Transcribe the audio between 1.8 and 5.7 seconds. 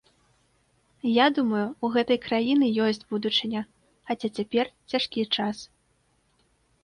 у гэтай краіны ёсць будучыня, хаця цяпер цяжкі час.